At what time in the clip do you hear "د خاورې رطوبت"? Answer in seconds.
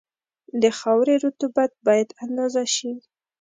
0.61-1.71